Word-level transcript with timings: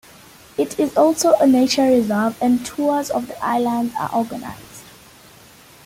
It 0.57 0.79
is 0.79 0.97
also 0.97 1.35
a 1.35 1.45
nature 1.45 1.83
reserve, 1.85 2.35
and 2.41 2.65
tours 2.65 3.11
of 3.11 3.27
the 3.27 3.39
island 3.45 3.91
are 3.99 4.09
organised. 4.11 4.81